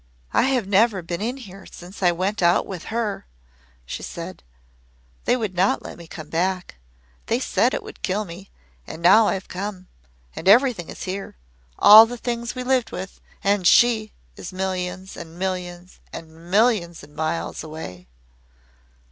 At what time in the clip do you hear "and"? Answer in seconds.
8.87-9.03, 10.35-10.47, 13.43-13.67, 15.15-15.37, 16.11-16.49